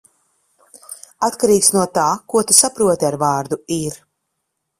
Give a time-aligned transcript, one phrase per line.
[1.27, 4.01] Atkarīgs no tā, ko tu saproti ar vārdu "ir".